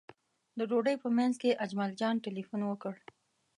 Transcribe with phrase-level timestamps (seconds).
[0.57, 2.93] د ډوډۍ په منځ کې اجمل جان تیلفون وکړ.